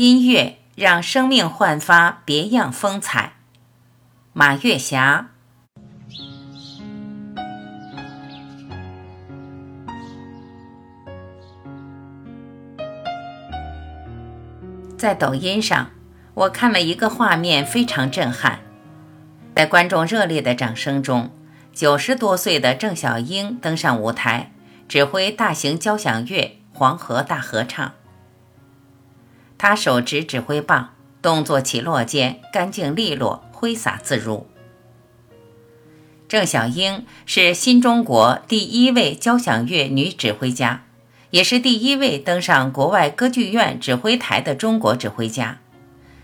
[0.00, 3.32] 音乐让生命焕发别样风采。
[4.32, 5.30] 马月霞。
[14.96, 15.90] 在抖音上，
[16.34, 18.60] 我看了一个画面，非常震撼。
[19.56, 21.32] 在观众热烈的掌声中，
[21.72, 24.52] 九十多岁的郑小英登上舞台，
[24.86, 27.84] 指挥大型交响乐《黄河大合唱》。
[29.58, 34.46] 他手执指挥棒，动作起落间干净利落，挥洒自如。
[36.28, 40.84] 郑小英是新中国第一位交响乐女指挥家。
[41.30, 45.58] 也是第一位登上国外歌剧院指挥台的中国指挥家，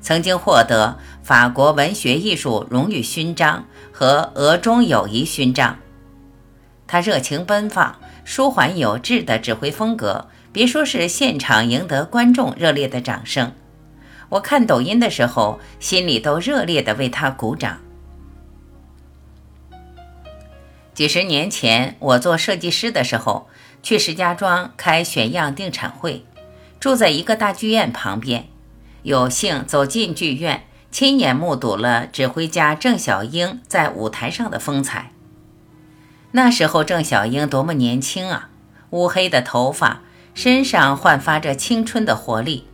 [0.00, 5.78] 曾经获得法国文学艺术荣誉勋章和俄中友谊勋章。
[6.86, 13.52] 他热情奔放、舒缓有致的指挥风格，别说是现场赢得观众热烈的掌声，
[14.30, 17.82] 我看抖音的时候，心里都热烈地为他鼓掌。
[20.94, 23.48] 几十年前，我做设计师的时候。
[23.82, 26.24] 去石家庄开选样定产会，
[26.80, 28.46] 住在一个大剧院旁边，
[29.02, 35.12] 有幸走进剧院，亲眼目睹了指挥家郑小英在舞台上的风采。
[36.32, 38.48] 那时候郑小英多么年轻啊！
[38.90, 40.00] 乌黑的头发，
[40.36, 42.66] 身上焕发着青春的活力，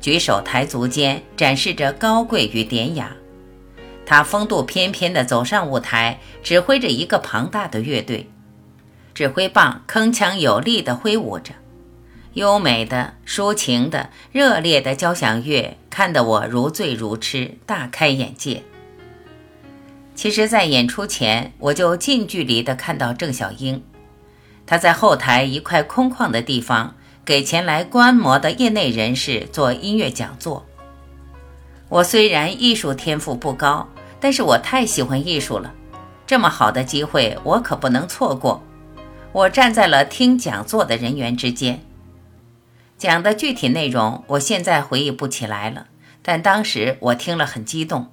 [0.00, 3.10] 举手抬足间展示着高贵与典雅。
[4.06, 8.30] 她风度翩翩地走上舞台，指挥着一个庞大的乐队。
[9.14, 11.54] 指挥棒铿锵有力地挥舞着，
[12.34, 18.62] 优美的、抒情的、热烈的交响乐，看得我如醉如痴，大开眼界。
[20.14, 23.82] 其实，在演出前，我就近距离地看到郑小英，
[24.64, 26.94] 她在后台一块空旷的地方，
[27.28, 30.64] 给前来观摩的业内人士做音乐讲座。
[31.90, 33.86] 我虽然艺术天赋不高，
[34.18, 35.74] 但是我太喜欢艺术了，
[36.26, 38.62] 这么好的机会，我可不能错过。
[39.32, 41.84] 我站在了听讲座的人员之间，
[42.96, 45.88] 讲的具体内容我现在回忆不起来了，
[46.22, 48.10] 但当时我听了很激动。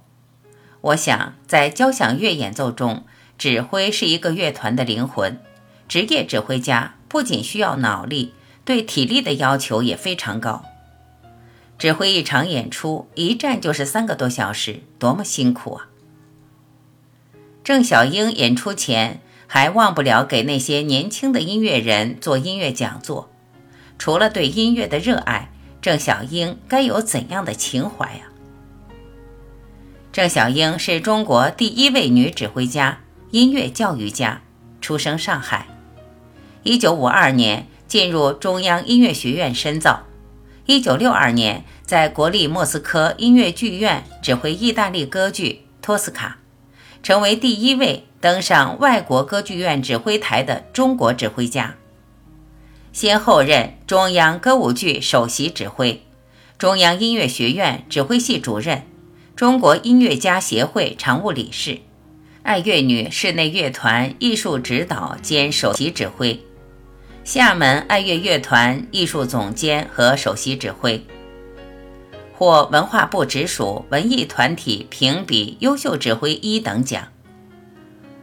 [0.82, 3.06] 我想，在交响乐演奏中，
[3.38, 5.40] 指挥是一个乐团的灵魂。
[5.88, 8.34] 职业指挥家不仅需要脑力，
[8.66, 10.62] 对体力的要求也非常高。
[11.78, 15.88] 指挥一场演出，一站就是三个多小时，多么辛苦啊！
[17.64, 19.22] 郑小英演出前。
[19.48, 23.30] 还忘不了给那些年轻的音乐人做音乐讲座。
[23.96, 25.50] 除了对音乐的热爱，
[25.80, 28.22] 郑小英该有怎样的情怀呀？
[30.12, 32.98] 郑小英是中国第一位女指挥家、
[33.30, 34.42] 音乐教育家，
[34.80, 35.68] 出生上海。
[36.64, 40.04] 一九五二年进入中央音乐学院深造。
[40.66, 46.38] 一九六二年在国立莫斯科音乐剧院指挥意大利歌剧《托斯卡》，
[47.06, 48.04] 成为第一位。
[48.18, 51.76] 登上外国歌剧院指挥台的中国指挥家，
[52.92, 56.02] 先后任中央歌舞剧首席指挥、
[56.58, 58.82] 中央音乐学院指挥系主任、
[59.36, 61.78] 中国音乐家协会常务理事、
[62.42, 66.42] 爱乐女室内乐团艺术指导兼首席指挥、
[67.26, 71.04] 厦门爱乐乐团艺术总监和首席指挥，
[72.32, 77.08] 获文化部直属文艺团体评比优秀指挥一等奖。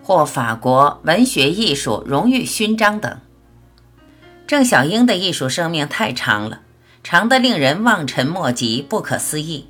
[0.02, 3.19] 获法国文学艺术荣誉勋章等。
[4.47, 6.62] 郑小英的艺术生命太长了，
[7.03, 9.68] 长得令人望尘莫及、不可思议。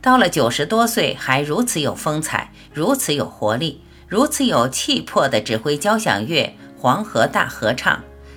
[0.00, 7.94] 到了九十多岁还如此有风采、如此有活力、如此有气魄的指挥交响乐《黄河大合唱》，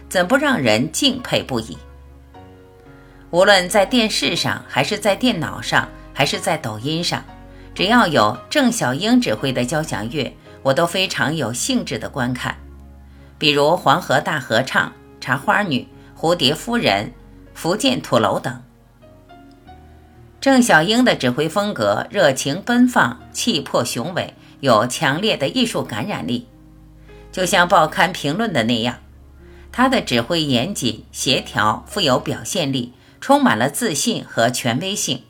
[0.09, 1.77] 怎不让人敬佩不已？
[3.31, 7.23] 无论在电视上，还是在电脑上，还是在抖音上，
[7.73, 10.33] 只要有郑小英指挥的交响乐。
[10.63, 12.55] 我都非常有兴致的观看，
[13.38, 14.88] 比如《黄河大合唱》
[15.21, 15.88] 《茶花女》
[16.19, 17.05] 《蝴蝶夫人》
[17.53, 18.63] 《福建土楼》等。
[20.41, 26.47] 郑小英的指挥风格热情奔放，气魄雄伟，有强烈的艺术感染力。
[27.31, 28.95] 就像报刊评论的那样，
[29.77, 35.24] 他的指挥严谨、协调，富有表现力，充满了自信和权威性。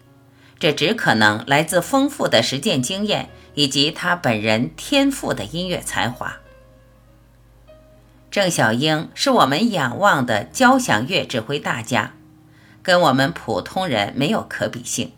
[0.60, 3.30] 这只可能来自丰富的实践经验。
[3.58, 6.40] 以及他本人天赋的音乐才华，
[8.30, 12.16] 郑小英是我们仰望的交响乐指挥大家，
[12.84, 15.14] 跟我们普通人没有可比性。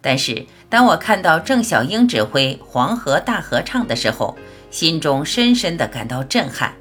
[0.00, 4.36] 但是，当我看到郑小英指挥《黄河大合唱》的时候，
[4.68, 6.74] 心中深深的感到震撼。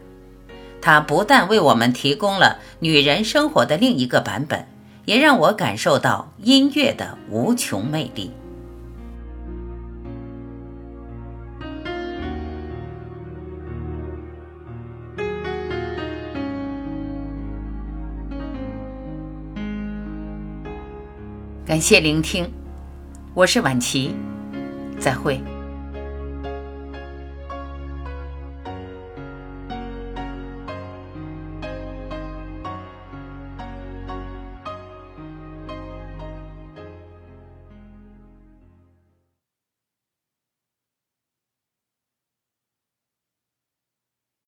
[0.83, 4.67] 她不但为我们提供了女人生活的另一个版本，
[5.05, 8.31] 也让我感受到音乐的无穷魅力。
[21.65, 22.51] 感谢聆听，
[23.33, 24.13] 我是婉琪，
[24.99, 25.41] 再会。